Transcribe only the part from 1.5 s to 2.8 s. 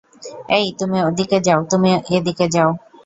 তুমি এদিকে যাও।